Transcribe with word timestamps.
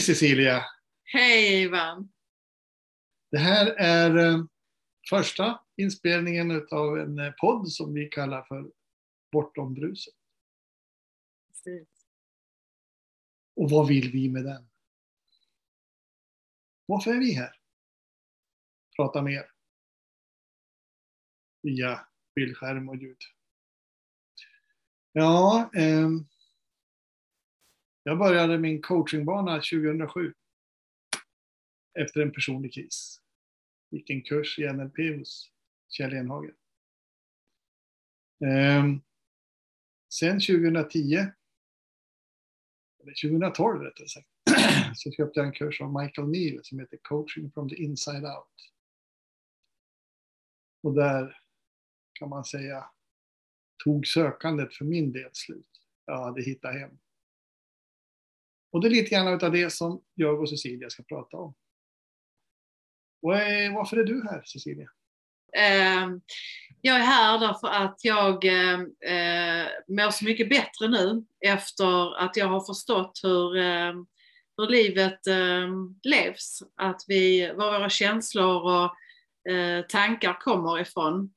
Hej 0.00 0.06
Cecilia! 0.06 0.64
Hej 1.04 1.62
Ivan! 1.62 2.12
Det 3.30 3.38
här 3.38 3.66
är 3.66 4.16
eh, 4.16 4.44
första 5.10 5.60
inspelningen 5.76 6.68
av 6.70 6.98
en 6.98 7.18
eh, 7.18 7.32
podd 7.40 7.72
som 7.72 7.94
vi 7.94 8.08
kallar 8.08 8.42
för 8.42 8.72
Bortom 9.32 9.74
bruset. 9.74 10.14
Precis. 11.48 11.88
Och 13.56 13.70
vad 13.70 13.88
vill 13.88 14.12
vi 14.12 14.28
med 14.28 14.44
den? 14.44 14.68
Varför 16.86 17.14
är 17.14 17.18
vi 17.18 17.32
här? 17.32 17.52
Prata 18.96 19.22
med 19.22 19.32
er. 19.32 19.50
Via 21.62 22.06
bildskärm 22.34 22.88
och 22.88 22.96
ljud. 22.96 23.20
Ja, 25.12 25.70
eh, 25.74 26.08
jag 28.02 28.18
började 28.18 28.58
min 28.58 28.82
coachingbana 28.82 29.54
2007. 29.54 30.34
Efter 31.98 32.20
en 32.20 32.32
personlig 32.32 32.74
kris. 32.74 33.20
Gick 33.90 34.10
en 34.10 34.22
kurs 34.22 34.58
i 34.58 34.72
NLP 34.72 35.18
hos 35.18 35.50
Kjell 35.88 36.14
Enhagen. 36.14 36.54
Ehm, 38.44 39.00
sen 40.14 40.40
2010, 40.40 41.32
eller 43.02 43.30
2012 43.30 43.80
rättare 43.80 44.08
sagt, 44.08 44.28
så 44.94 45.10
köpte 45.10 45.40
jag 45.40 45.46
en 45.46 45.52
kurs 45.52 45.80
av 45.80 46.02
Michael 46.02 46.28
Neal 46.28 46.64
som 46.64 46.78
heter 46.78 46.98
Coaching 47.02 47.50
from 47.52 47.68
the 47.68 47.76
Inside 47.76 48.24
Out. 48.24 48.72
Och 50.82 50.94
där 50.94 51.38
kan 52.12 52.28
man 52.28 52.44
säga 52.44 52.90
tog 53.84 54.06
sökandet 54.06 54.74
för 54.74 54.84
min 54.84 55.12
del 55.12 55.30
slut. 55.32 55.66
Jag 56.04 56.24
hade 56.24 56.42
hittat 56.42 56.74
hem. 56.74 56.98
Och 58.72 58.80
det 58.80 58.88
är 58.88 58.90
lite 58.90 59.10
grann 59.10 59.44
av 59.44 59.52
det 59.52 59.72
som 59.72 60.02
jag 60.14 60.40
och 60.40 60.48
Cecilia 60.48 60.90
ska 60.90 61.02
prata 61.02 61.36
om. 61.36 61.54
Och 63.22 63.36
eh, 63.36 63.74
varför 63.74 63.96
är 63.96 64.04
du 64.04 64.22
här 64.30 64.42
Cecilia? 64.44 64.88
Ehm, 65.56 66.20
jag 66.80 66.96
är 66.96 67.00
här 67.00 67.38
därför 67.38 67.68
att 67.68 67.98
jag 68.02 68.44
ehm, 68.44 68.80
eh, 69.00 69.66
mår 69.88 70.10
så 70.10 70.24
mycket 70.24 70.48
bättre 70.48 70.88
nu 70.88 71.24
efter 71.40 72.18
att 72.18 72.36
jag 72.36 72.46
har 72.46 72.60
förstått 72.60 73.20
hur, 73.22 73.56
ehm, 73.56 74.06
hur 74.56 74.68
livet 74.68 75.20
levs. 76.02 76.62
Att 76.76 77.04
vi, 77.08 77.52
var 77.56 77.78
våra 77.78 77.90
känslor 77.90 78.62
och 78.62 79.52
eh, 79.52 79.86
tankar 79.86 80.40
kommer 80.40 80.80
ifrån. 80.80 81.34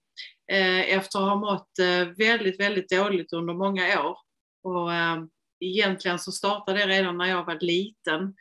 Eh, 0.52 0.80
efter 0.80 1.20
att 1.20 1.30
ha 1.30 1.36
mått 1.36 1.72
väldigt, 2.18 2.60
väldigt 2.60 2.90
dåligt 2.90 3.34
under 3.34 3.54
många 3.54 4.02
år. 4.04 4.18
Och 4.64 4.92
egentligen 5.64 6.20
så 6.20 6.32
startade 6.32 6.80
det 6.80 6.88
redan 6.88 7.18
när 7.18 7.30
jag 7.30 7.46
var 7.46 7.60
liten 7.60 8.36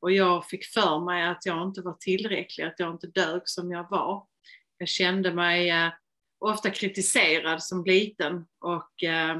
och 0.00 0.12
jag 0.12 0.46
fick 0.46 0.64
för 0.64 1.04
mig 1.04 1.26
att 1.26 1.46
jag 1.46 1.68
inte 1.68 1.82
var 1.82 1.92
tillräcklig, 1.92 2.64
att 2.64 2.80
jag 2.80 2.90
inte 2.90 3.06
dög 3.06 3.42
som 3.44 3.70
jag 3.70 3.90
var. 3.90 4.26
Jag 4.78 4.88
kände 4.88 5.34
mig 5.34 5.70
eh, 5.70 5.92
ofta 6.38 6.70
kritiserad 6.70 7.62
som 7.62 7.84
liten 7.84 8.46
och 8.58 9.02
eh, 9.02 9.30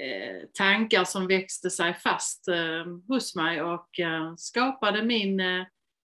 eh 0.00 0.42
tankar 0.52 1.04
som 1.04 1.26
växte 1.26 1.70
sig 1.70 1.94
fast 1.94 2.48
eh, 2.48 2.86
hos 3.08 3.36
mig 3.36 3.62
och 3.62 4.00
eh, 4.00 4.34
skapade 4.36 5.02
min 5.02 5.40
eh, 5.40 5.66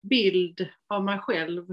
bild 0.08 0.68
av 0.88 1.04
mig 1.04 1.18
själv. 1.18 1.70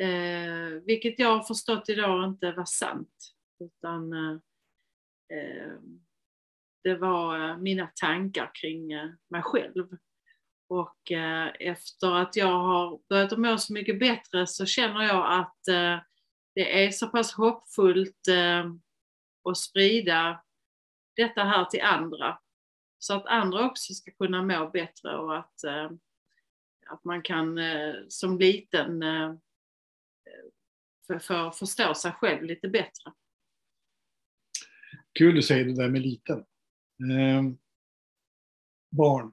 Eh, 0.00 0.82
vilket 0.86 1.18
jag 1.18 1.36
har 1.36 1.42
förstått 1.42 1.88
idag 1.88 2.24
inte 2.24 2.52
var 2.52 2.64
sant. 2.64 3.34
Utan 3.60 4.12
eh, 4.12 4.36
det 6.82 6.94
var 6.94 7.50
eh, 7.50 7.56
mina 7.56 7.86
tankar 7.86 8.50
kring 8.54 8.92
eh, 8.92 9.10
mig 9.28 9.42
själv. 9.42 9.88
Och 10.68 11.12
eh, 11.12 11.52
efter 11.60 12.14
att 12.14 12.36
jag 12.36 12.60
har 12.60 13.00
börjat 13.08 13.38
må 13.38 13.58
så 13.58 13.72
mycket 13.72 13.98
bättre 13.98 14.46
så 14.46 14.66
känner 14.66 15.02
jag 15.02 15.40
att 15.40 15.58
det 16.54 16.84
är 16.84 16.90
så 16.90 17.06
pass 17.08 17.32
hoppfullt 17.32 18.28
att 19.48 19.58
sprida 19.58 20.44
detta 21.16 21.44
här 21.44 21.64
till 21.64 21.82
andra. 21.82 22.38
Så 22.98 23.14
att 23.14 23.26
andra 23.26 23.66
också 23.66 23.94
ska 23.94 24.10
kunna 24.10 24.42
må 24.42 24.70
bättre 24.70 25.16
och 25.16 25.38
att, 25.38 25.64
att 26.86 27.04
man 27.04 27.22
kan 27.22 27.58
som 28.08 28.38
liten 28.38 29.02
få 31.20 31.50
förstå 31.50 31.94
sig 31.94 32.12
själv 32.12 32.42
lite 32.42 32.68
bättre. 32.68 33.12
Kul 35.18 35.34
du 35.34 35.42
säger 35.42 35.64
det 35.64 35.74
där 35.74 35.88
med 35.88 36.02
liten. 36.02 36.44
Eh, 37.00 37.42
barn 38.90 39.32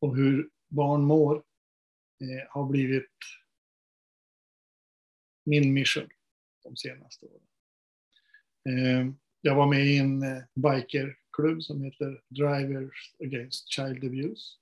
och 0.00 0.16
hur 0.16 0.50
barn 0.68 1.04
mår 1.04 1.36
eh, 2.20 2.48
har 2.50 2.66
blivit 2.66 3.16
min 5.44 5.72
mission 5.72 6.08
de 6.62 6.76
senaste 6.76 7.26
åren. 7.26 7.46
Eh, 8.68 9.14
jag 9.40 9.54
var 9.54 9.66
med 9.66 9.86
i 9.86 9.98
en 9.98 10.22
eh, 10.22 10.42
bikerklubb 10.54 11.62
som 11.62 11.82
heter 11.82 12.22
Drivers 12.28 13.14
Against 13.20 13.68
Child 13.68 14.04
Abuse. 14.04 14.56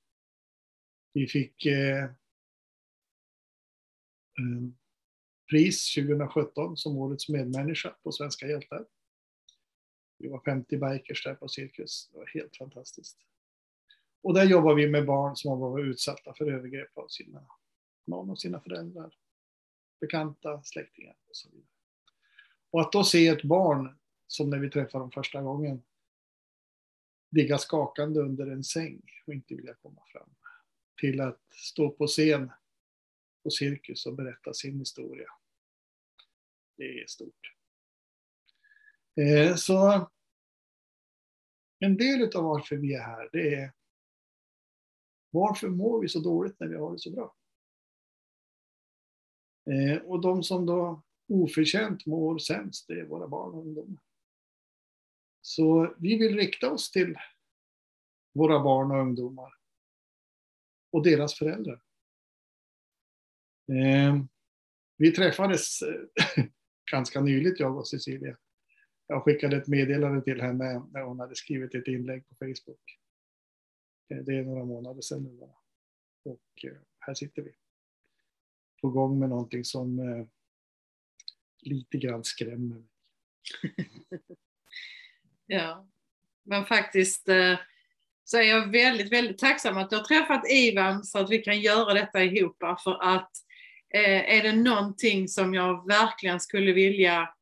Vi 1.12 1.26
fick 1.26 1.66
eh, 1.66 2.04
eh, 2.04 2.10
pris 5.50 5.94
2017 5.94 6.76
som 6.76 6.96
årets 6.96 7.28
medmänniska 7.28 7.90
på 8.02 8.12
Svenska 8.12 8.46
hjältar. 8.46 8.86
Vi 10.18 10.28
var 10.28 10.40
50 10.40 10.76
bikers 10.76 11.24
där 11.24 11.34
på 11.34 11.48
Cirkus. 11.48 12.08
Det 12.12 12.18
var 12.18 12.26
helt 12.26 12.56
fantastiskt. 12.56 13.18
Och 14.22 14.34
där 14.34 14.44
jobbar 14.44 14.74
vi 14.74 14.88
med 14.88 15.06
barn 15.06 15.36
som 15.36 15.50
har 15.50 15.58
varit 15.58 15.86
utsatta 15.86 16.34
för 16.34 16.52
övergrepp 16.52 16.98
av 16.98 17.08
sina, 17.08 17.46
någon 18.04 18.30
av 18.30 18.36
sina 18.36 18.60
föräldrar, 18.60 19.14
bekanta, 20.00 20.62
släktingar 20.62 21.16
och 21.28 21.36
så 21.36 21.48
vidare. 21.48 21.68
Och 22.70 22.80
att 22.80 22.92
då 22.92 23.04
se 23.04 23.28
ett 23.28 23.42
barn, 23.42 23.98
som 24.26 24.50
när 24.50 24.58
vi 24.58 24.70
träffade 24.70 25.02
dem 25.02 25.10
första 25.10 25.42
gången, 25.42 25.82
ligga 27.30 27.58
skakande 27.58 28.20
under 28.20 28.46
en 28.46 28.64
säng 28.64 29.02
och 29.26 29.34
inte 29.34 29.54
vilja 29.54 29.74
komma 29.74 30.02
fram. 30.12 30.30
Till 31.00 31.20
att 31.20 31.42
stå 31.50 31.90
på 31.90 32.06
scen 32.06 32.50
på 33.42 33.50
Cirkus 33.50 34.06
och 34.06 34.14
berätta 34.14 34.54
sin 34.54 34.78
historia. 34.78 35.28
Det 36.76 37.02
är 37.02 37.06
stort. 37.06 37.55
Eh, 39.20 39.54
så 39.54 40.08
en 41.78 41.96
del 41.96 42.36
av 42.36 42.44
varför 42.44 42.76
vi 42.76 42.94
är 42.94 43.02
här, 43.02 43.28
det 43.32 43.54
är 43.54 43.72
varför 45.30 45.68
mår 45.68 46.00
vi 46.00 46.08
så 46.08 46.20
dåligt 46.20 46.60
när 46.60 46.68
vi 46.68 46.76
har 46.76 46.92
det 46.92 46.98
så 46.98 47.10
bra? 47.10 47.34
Eh, 49.70 50.02
och 50.02 50.20
de 50.20 50.42
som 50.42 50.66
då 50.66 51.02
oförtjänt 51.28 52.06
mår 52.06 52.38
sämst, 52.38 52.88
det 52.88 53.00
är 53.00 53.04
våra 53.04 53.28
barn 53.28 53.54
och 53.54 53.60
ungdomar. 53.60 54.02
Så 55.40 55.94
vi 55.98 56.16
vill 56.16 56.36
rikta 56.36 56.72
oss 56.72 56.90
till 56.90 57.16
våra 58.34 58.62
barn 58.62 58.90
och 58.90 59.00
ungdomar 59.00 59.54
och 60.92 61.02
deras 61.02 61.34
föräldrar. 61.34 61.82
Eh, 63.68 64.22
vi 64.96 65.12
träffades 65.12 65.78
ganska 66.92 67.20
nyligt, 67.20 67.60
jag 67.60 67.76
och 67.76 67.88
Cecilia. 67.88 68.36
Jag 69.06 69.24
skickade 69.24 69.56
ett 69.56 69.68
meddelande 69.68 70.22
till 70.22 70.40
henne 70.40 70.82
när 70.92 71.02
hon 71.02 71.20
hade 71.20 71.34
skrivit 71.34 71.74
ett 71.74 71.86
inlägg 71.86 72.28
på 72.28 72.34
Facebook. 72.34 72.98
Det 74.08 74.36
är 74.36 74.42
några 74.42 74.64
månader 74.64 75.00
sedan 75.00 75.22
nu 75.22 75.30
bara. 75.30 75.56
Och 76.24 76.64
eh, 76.64 76.78
här 76.98 77.14
sitter 77.14 77.42
vi. 77.42 77.54
På 78.80 78.90
gång 78.90 79.18
med 79.18 79.28
någonting 79.28 79.64
som 79.64 79.98
eh, 79.98 80.26
lite 81.62 81.98
grann 81.98 82.24
skrämmer 82.24 82.74
mig. 82.74 82.84
ja, 85.46 85.88
men 86.42 86.64
faktiskt 86.64 87.28
eh, 87.28 87.58
så 88.24 88.38
är 88.38 88.42
jag 88.42 88.72
väldigt, 88.72 89.12
väldigt 89.12 89.38
tacksam 89.38 89.76
att 89.76 89.90
du 89.90 89.96
har 89.96 90.04
träffat 90.04 90.50
Ivan 90.50 91.04
så 91.04 91.18
att 91.18 91.30
vi 91.30 91.38
kan 91.38 91.60
göra 91.60 91.94
detta 91.94 92.24
ihop. 92.24 92.56
För 92.84 93.02
att 93.02 93.30
är 93.90 94.42
det 94.42 94.52
någonting 94.52 95.28
som 95.28 95.54
jag 95.54 95.86
verkligen 95.86 96.40
skulle 96.40 96.72
vilja 96.72 97.34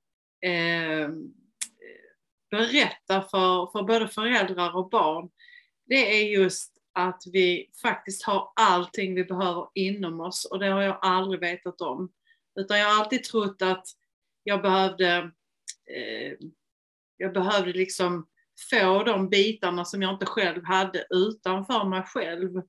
berätta 2.56 3.22
för, 3.22 3.72
för 3.72 3.82
både 3.82 4.08
föräldrar 4.08 4.76
och 4.76 4.90
barn 4.90 5.30
det 5.86 6.20
är 6.20 6.38
just 6.38 6.72
att 6.92 7.22
vi 7.32 7.70
faktiskt 7.82 8.22
har 8.22 8.52
allting 8.56 9.14
vi 9.14 9.24
behöver 9.24 9.68
inom 9.74 10.20
oss 10.20 10.44
och 10.44 10.58
det 10.58 10.66
har 10.66 10.82
jag 10.82 10.98
aldrig 11.02 11.40
vetat 11.40 11.80
om. 11.80 12.12
Utan 12.60 12.78
jag 12.78 12.88
har 12.88 13.00
alltid 13.00 13.24
trott 13.24 13.62
att 13.62 13.86
jag 14.44 14.62
behövde, 14.62 15.30
eh, 15.96 16.32
jag 17.16 17.32
behövde 17.32 17.72
liksom 17.72 18.26
få 18.70 19.02
de 19.02 19.28
bitarna 19.28 19.84
som 19.84 20.02
jag 20.02 20.14
inte 20.14 20.26
själv 20.26 20.64
hade 20.64 21.06
utanför 21.10 21.84
mig 21.84 22.02
själv. 22.02 22.62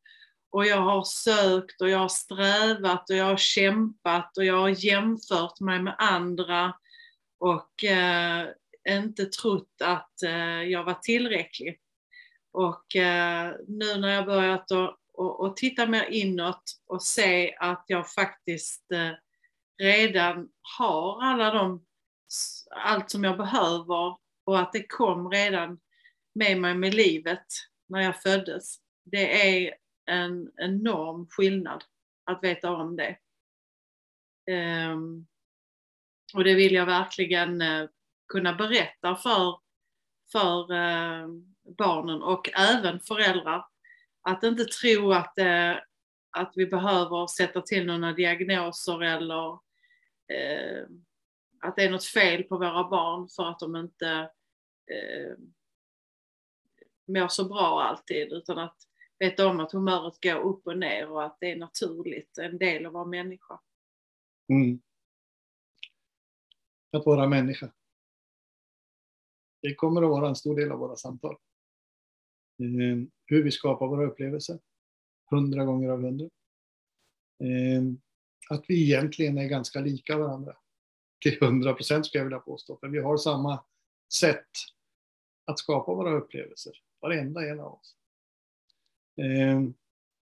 Och 0.49 0.65
jag 0.65 0.81
har 0.81 1.03
sökt 1.03 1.81
och 1.81 1.89
jag 1.89 1.99
har 1.99 2.09
strävat 2.09 3.09
och 3.09 3.15
jag 3.15 3.25
har 3.25 3.37
kämpat 3.37 4.37
och 4.37 4.45
jag 4.45 4.57
har 4.57 4.85
jämfört 4.85 5.59
mig 5.59 5.81
med 5.81 5.95
andra 5.97 6.73
och 7.39 7.83
eh, 7.83 8.47
inte 8.89 9.25
trott 9.25 9.81
att 9.83 10.23
eh, 10.23 10.63
jag 10.63 10.83
var 10.83 10.93
tillräcklig. 10.93 11.79
Och 12.51 12.95
eh, 12.95 13.55
nu 13.67 13.97
när 13.97 14.07
jag 14.07 14.25
börjat 14.25 14.71
att, 14.71 14.99
och, 15.13 15.39
och 15.39 15.57
titta 15.57 15.85
mer 15.85 16.05
inåt 16.05 16.63
och 16.87 17.03
se 17.03 17.55
att 17.55 17.85
jag 17.87 18.11
faktiskt 18.11 18.91
eh, 18.91 19.11
redan 19.77 20.49
har 20.77 21.23
alla 21.23 21.51
de, 21.51 21.85
allt 22.75 23.09
som 23.09 23.23
jag 23.23 23.37
behöver 23.37 24.17
och 24.45 24.59
att 24.59 24.73
det 24.73 24.87
kom 24.87 25.31
redan 25.31 25.79
med 26.33 26.61
mig 26.61 26.75
med 26.75 26.93
livet 26.93 27.45
när 27.89 28.01
jag 28.01 28.21
föddes. 28.21 28.77
Det 29.03 29.47
är 29.47 29.75
en 30.05 30.51
enorm 30.57 31.27
skillnad 31.29 31.83
att 32.23 32.43
veta 32.43 32.71
om 32.71 32.95
det. 32.95 33.17
Um, 34.91 35.27
och 36.33 36.43
det 36.43 36.53
vill 36.53 36.73
jag 36.73 36.85
verkligen 36.85 37.61
uh, 37.61 37.89
kunna 38.27 38.53
berätta 38.53 39.15
för, 39.15 39.59
för 40.31 40.73
eh, 40.73 41.27
barnen 41.77 42.21
och 42.23 42.49
även 42.59 42.99
föräldrar. 42.99 43.65
Att 44.21 44.43
inte 44.43 44.65
tro 44.65 45.11
att, 45.11 45.37
eh, 45.37 45.75
att 46.31 46.53
vi 46.55 46.65
behöver 46.65 47.27
sätta 47.27 47.61
till 47.61 47.85
några 47.85 48.13
diagnoser 48.13 49.03
eller 49.03 49.51
eh, 50.33 50.85
att 51.61 51.75
det 51.75 51.83
är 51.83 51.91
något 51.91 52.05
fel 52.05 52.43
på 52.43 52.57
våra 52.57 52.89
barn 52.89 53.29
för 53.35 53.49
att 53.49 53.59
de 53.59 53.75
inte 53.75 54.09
eh, 54.91 55.37
mår 57.07 57.27
så 57.27 57.45
bra 57.45 57.81
alltid 57.81 58.33
utan 58.33 58.57
att 58.57 58.77
veta 59.19 59.47
om 59.47 59.59
att 59.59 59.71
humöret 59.71 60.23
går 60.23 60.39
upp 60.39 60.67
och 60.67 60.77
ner 60.77 61.09
och 61.09 61.23
att 61.23 61.37
det 61.39 61.51
är 61.51 61.55
naturligt, 61.55 62.37
en 62.37 62.57
del 62.57 62.85
av 62.85 62.93
vara 62.93 63.05
människa. 63.05 63.59
Mm. 64.49 64.81
Att 66.91 67.05
vara 67.05 67.27
människa. 67.27 67.71
Det 69.65 69.75
kommer 69.75 70.01
att 70.01 70.09
vara 70.09 70.29
en 70.29 70.35
stor 70.35 70.55
del 70.55 70.71
av 70.71 70.79
våra 70.79 70.95
samtal. 70.95 71.37
Ehm, 72.59 73.11
hur 73.25 73.43
vi 73.43 73.51
skapar 73.51 73.87
våra 73.87 74.05
upplevelser. 74.05 74.59
Hundra 75.29 75.65
gånger 75.65 75.89
av 75.89 76.01
hundra. 76.01 76.29
Ehm, 77.43 78.01
att 78.49 78.65
vi 78.67 78.83
egentligen 78.83 79.37
är 79.37 79.47
ganska 79.47 79.79
lika 79.79 80.17
varandra. 80.17 80.57
Till 81.21 81.39
hundra 81.39 81.73
procent 81.73 82.05
skulle 82.05 82.19
jag 82.19 82.25
vilja 82.25 82.39
påstå. 82.39 82.77
För 82.77 82.87
vi 82.87 82.99
har 82.99 83.17
samma 83.17 83.63
sätt 84.13 84.49
att 85.45 85.59
skapa 85.59 85.93
våra 85.93 86.13
upplevelser. 86.13 86.73
Varenda 87.01 87.49
en 87.49 87.59
av 87.59 87.73
oss. 87.73 87.95
Ehm, 89.21 89.73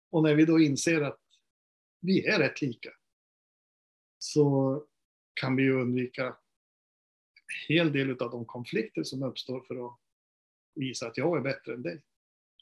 och 0.09 0.23
när 0.23 0.35
vi 0.35 0.45
då 0.45 0.59
inser 0.59 1.01
att 1.01 1.21
vi 1.99 2.27
är 2.27 2.39
rätt 2.39 2.61
lika 2.61 2.89
så 4.17 4.83
kan 5.33 5.55
vi 5.55 5.63
ju 5.63 5.81
undvika 5.81 6.37
hel 7.67 7.91
del 7.91 8.11
av 8.11 8.31
de 8.31 8.45
konflikter 8.45 9.03
som 9.03 9.23
uppstår 9.23 9.61
för 9.61 9.87
att 9.87 9.97
visa 10.75 11.07
att 11.07 11.17
jag 11.17 11.37
är 11.37 11.41
bättre 11.41 11.73
än 11.73 11.81
dig. 11.81 12.01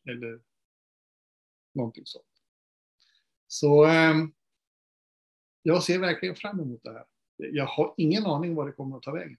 Eller 0.06 0.42
någonting 1.74 2.06
sånt. 2.06 2.26
Så 3.48 3.86
eh, 3.86 4.16
jag 5.62 5.84
ser 5.84 6.00
verkligen 6.00 6.36
fram 6.36 6.60
emot 6.60 6.84
det 6.84 6.92
här. 6.92 7.06
Jag 7.38 7.66
har 7.66 7.94
ingen 7.98 8.26
aning 8.26 8.56
vad 8.56 8.68
det 8.68 8.72
kommer 8.72 8.98
att 8.98 9.04
ta 9.04 9.12
vägen. 9.12 9.38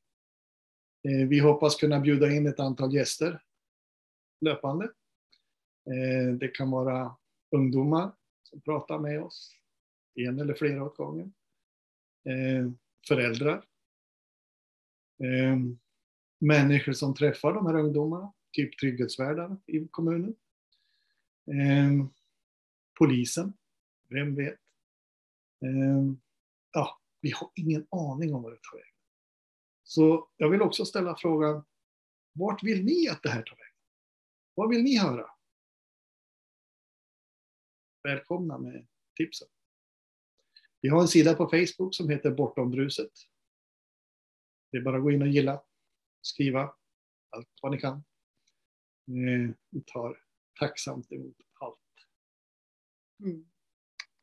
Eh, 1.09 1.29
vi 1.29 1.39
hoppas 1.39 1.77
kunna 1.77 2.01
bjuda 2.01 2.31
in 2.31 2.47
ett 2.47 2.61
antal 2.61 2.95
gäster 2.95 3.43
löpande. 4.41 4.85
Eh, 5.91 6.35
det 6.35 6.49
kan 6.49 6.71
vara 6.71 7.17
ungdomar 7.51 8.13
som 8.43 8.61
pratar 8.61 8.99
med 8.99 9.23
oss, 9.23 9.55
en 10.15 10.41
eller 10.41 10.55
flera 10.55 10.85
åt 10.85 10.97
gången. 10.97 11.35
Eh, 12.25 12.71
föräldrar. 13.09 13.65
Eh. 15.25 15.57
Människor 16.41 16.93
som 16.93 17.15
träffar 17.15 17.55
de 17.55 17.67
här 17.67 17.75
ungdomarna, 17.75 18.33
typ 18.53 18.79
trygghetsvärdar 18.79 19.57
i 19.67 19.89
kommunen. 19.91 20.35
Ehm, 21.53 22.09
polisen, 22.99 23.53
vem 24.09 24.35
vet? 24.35 24.61
Ehm, 25.61 26.21
ja, 26.73 27.01
vi 27.21 27.31
har 27.31 27.51
ingen 27.55 27.87
aning 27.91 28.35
om 28.35 28.43
vad 28.43 28.53
det 28.53 28.59
tar 28.63 28.77
vägen. 28.77 28.95
Så 29.85 30.29
jag 30.37 30.51
vill 30.51 30.63
också 30.63 30.85
ställa 30.85 31.17
frågan, 31.17 31.65
vart 32.33 32.63
vill 32.63 32.85
ni 32.85 33.09
att 33.09 33.23
det 33.23 33.31
här 33.31 33.43
tar 33.43 33.57
vägen? 33.57 33.77
Vad 34.55 34.69
vill 34.69 34.83
ni 34.83 34.99
höra? 34.99 35.27
Välkomna 38.03 38.59
med 38.59 38.87
tipsen. 39.17 39.49
Vi 40.81 40.89
har 40.89 41.01
en 41.01 41.09
sida 41.09 41.35
på 41.35 41.49
Facebook 41.49 41.95
som 41.95 42.09
heter 42.09 42.31
Bortom 42.31 42.71
bruset. 42.71 43.13
Det 44.71 44.79
är 44.79 44.83
bara 44.83 44.97
att 44.97 45.03
gå 45.03 45.11
in 45.11 45.23
och 45.23 45.29
gilla, 45.29 45.63
skriva 46.21 46.73
allt 47.31 47.49
vad 47.63 47.73
ni 47.73 47.79
kan. 47.79 47.93
Eh, 49.09 49.55
vi 49.71 49.81
tar 49.87 50.17
tacksamt 50.61 51.13
emot 51.13 51.37
allt. 51.61 51.79
Mm. 53.25 53.45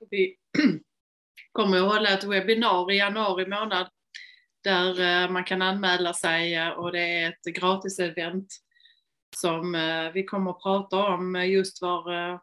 Vi 0.10 0.38
kommer 1.52 1.78
att 1.78 1.94
hålla 1.94 2.10
ett 2.10 2.24
webbinar 2.24 2.92
i 2.92 2.98
januari 2.98 3.48
månad 3.48 3.90
där 4.64 5.24
eh, 5.24 5.32
man 5.32 5.44
kan 5.44 5.62
anmäla 5.62 6.14
sig 6.14 6.56
eh, 6.56 6.70
och 6.70 6.92
det 6.92 7.00
är 7.00 7.30
ett 7.30 7.56
gratis-event 7.56 8.48
som 9.38 9.72
vi 10.14 10.24
kommer 10.24 10.52
att 10.52 10.62
prata 10.62 10.98
om 11.08 11.36
just 11.36 11.82
var 11.82 12.40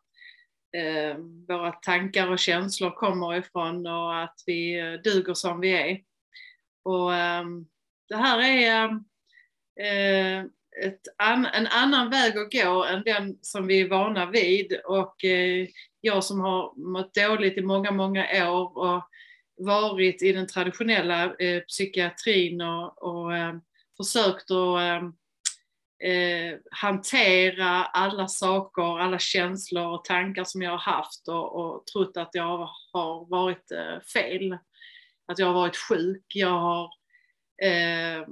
våra 1.49 1.73
tankar 1.73 2.30
och 2.30 2.38
känslor 2.38 2.90
kommer 2.90 3.35
ifrån 3.35 3.87
och 3.87 4.23
att 4.23 4.35
vi 4.47 4.80
duger 5.04 5.35
som 5.35 5.61
vi 5.61 5.73
är. 5.73 6.02
Och 6.82 7.14
ehm, 7.14 7.66
det 8.12 8.19
här 8.19 8.40
är 8.40 8.85
eh, 9.81 10.45
ett 10.85 11.00
en 11.54 11.66
annan 11.66 12.11
väg 12.11 12.38
att 12.38 12.52
gå 12.52 12.85
än 12.85 13.02
den 13.04 13.38
som 13.40 13.66
vi 13.66 13.81
är 13.81 13.88
vana 13.88 14.31
vid 14.31 14.81
och 14.85 15.25
eh, 15.25 15.69
jag 16.00 16.25
som 16.25 16.40
har 16.40 16.90
mått 16.92 17.14
dåligt 17.14 17.59
i 17.59 17.62
många, 17.62 17.90
många 17.90 18.50
år 18.50 18.78
och 18.78 19.02
varit 19.57 20.23
i 20.23 20.33
den 20.33 20.47
traditionella 20.47 21.35
eh, 21.35 21.61
psykiatrin 21.61 22.61
och, 22.61 23.02
och 23.02 23.37
eh, 23.37 23.54
försökt 23.97 24.50
att 24.50 24.81
eh, 24.81 26.11
eh, 26.11 26.59
hantera 26.71 27.85
alla 27.85 28.28
saker, 28.28 28.99
alla 28.99 29.19
känslor 29.19 29.87
och 29.87 30.04
tankar 30.04 30.45
som 30.45 30.62
jag 30.62 30.71
har 30.71 30.92
haft 30.92 31.28
och, 31.28 31.57
och 31.57 31.87
trott 31.87 32.16
att 32.16 32.31
jag 32.33 32.69
har 32.92 33.31
varit 33.31 33.71
eh, 33.71 34.00
fel. 34.12 34.59
Att 35.26 35.38
jag 35.38 35.47
har 35.47 35.54
varit 35.54 35.76
sjuk. 35.76 36.25
Jag 36.35 36.61
har, 36.61 36.90
Eh, 37.62 38.26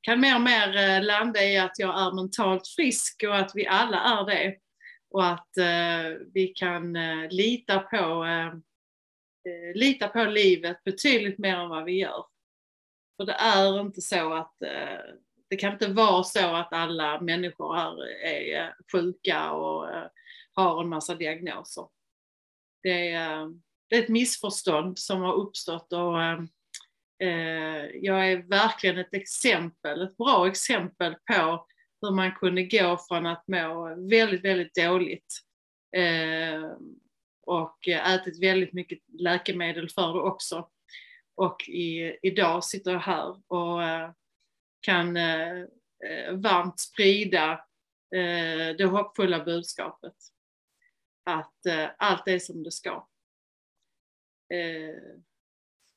kan 0.00 0.20
mer 0.20 0.34
och 0.34 0.40
mer 0.40 0.76
eh, 0.76 1.02
landa 1.02 1.44
i 1.44 1.58
att 1.58 1.78
jag 1.78 2.00
är 2.00 2.12
mentalt 2.12 2.68
frisk 2.68 3.24
och 3.28 3.36
att 3.36 3.52
vi 3.54 3.66
alla 3.66 4.00
är 4.00 4.26
det. 4.26 4.56
Och 5.10 5.26
att 5.26 5.56
eh, 5.56 6.18
vi 6.34 6.46
kan 6.46 6.92
lita 7.28 7.78
på 7.78 8.24
eh, 8.24 8.54
lita 9.74 10.08
på 10.08 10.24
livet 10.24 10.84
betydligt 10.84 11.38
mer 11.38 11.56
än 11.56 11.68
vad 11.68 11.84
vi 11.84 11.92
gör. 11.92 12.24
För 13.16 13.26
det 13.26 13.32
är 13.32 13.80
inte 13.80 14.00
så 14.00 14.32
att 14.32 14.62
eh, 14.62 15.00
det 15.50 15.56
kan 15.56 15.72
inte 15.72 15.88
vara 15.88 16.22
så 16.22 16.54
att 16.54 16.72
alla 16.72 17.20
människor 17.20 17.74
här 17.74 18.08
är 18.24 18.74
sjuka 18.92 19.52
och 19.52 19.88
har 20.52 20.82
en 20.82 20.88
massa 20.88 21.14
diagnoser. 21.14 21.86
Det 22.82 23.12
är, 23.12 23.54
det 23.88 23.96
är 23.96 24.02
ett 24.02 24.08
missförstånd 24.08 24.98
som 24.98 25.20
har 25.20 25.34
uppstått 25.34 25.92
och 25.92 26.22
Eh, 27.20 27.86
jag 27.94 28.32
är 28.32 28.36
verkligen 28.36 28.98
ett 28.98 29.14
exempel, 29.14 30.02
ett 30.02 30.16
bra 30.16 30.48
exempel 30.48 31.14
på 31.14 31.66
hur 32.02 32.10
man 32.10 32.34
kunde 32.34 32.62
gå 32.62 32.98
från 33.08 33.26
att 33.26 33.48
må 33.48 33.94
väldigt, 34.10 34.44
väldigt 34.44 34.74
dåligt 34.74 35.40
eh, 35.96 36.70
och 37.42 37.88
ätit 37.88 38.42
väldigt 38.42 38.72
mycket 38.72 38.98
läkemedel 39.18 39.88
för 39.90 40.12
det 40.12 40.20
också. 40.20 40.68
Och 41.34 41.68
i, 41.68 42.18
idag 42.22 42.64
sitter 42.64 42.92
jag 42.92 43.00
här 43.00 43.36
och 43.46 43.82
eh, 43.82 44.10
kan 44.80 45.16
eh, 45.16 45.64
varmt 46.32 46.80
sprida 46.80 47.52
eh, 48.14 48.76
det 48.78 48.84
hoppfulla 48.84 49.44
budskapet. 49.44 50.16
Att 51.24 51.66
eh, 51.66 51.88
allt 51.98 52.28
är 52.28 52.38
som 52.38 52.62
det 52.62 52.72
ska. 52.72 53.06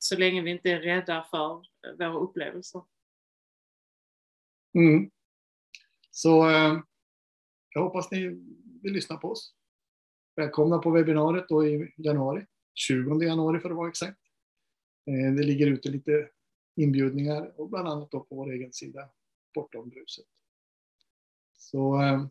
Så 0.04 0.18
länge 0.18 0.42
vi 0.42 0.52
inte 0.52 0.70
är 0.70 0.80
rädda 0.80 1.28
för 1.32 1.66
våra 1.98 2.14
upplevelser. 2.14 2.82
Mm. 4.74 5.12
Så 6.12 6.30
jag 7.70 7.82
hoppas 7.84 8.12
ni 8.12 8.28
vill 8.84 8.94
lyssna 8.94 9.18
på 9.18 9.30
oss. 9.30 9.56
Välkomna 10.36 10.78
på 10.78 10.92
webbinariet 10.92 11.50
då 11.50 11.68
i 11.68 11.94
januari, 11.98 12.46
20 12.74 13.24
januari 13.24 13.60
för 13.60 13.70
att 13.70 13.76
vara 13.76 13.90
exakt. 13.90 14.20
Eh, 15.08 15.34
det 15.36 15.44
ligger 15.44 15.68
ute 15.68 15.90
lite 15.90 16.30
inbjudningar 16.76 17.60
och 17.60 17.70
bland 17.70 17.88
annat 17.88 18.12
då 18.12 18.20
på 18.20 18.36
vår 18.36 18.52
egen 18.52 18.74
sida 18.74 19.10
Bortom 19.54 19.90
bruset. 19.90 20.26
Så 21.58 22.02
eh, 22.02 22.26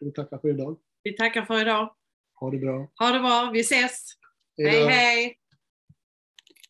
vi 0.00 0.12
tackar 0.12 0.38
för 0.38 0.48
idag. 0.48 0.78
Vi 1.02 1.16
tackar 1.16 1.44
för 1.44 1.60
idag. 1.60 1.96
Ha 2.34 2.50
det 2.50 2.58
bra. 2.58 2.92
Ha 2.98 3.10
det 3.10 3.20
bra. 3.20 3.50
Vi 3.52 3.60
ses. 3.60 4.06
Hejdå. 4.56 4.70
Hej 4.70 4.86
hej. 4.86 5.38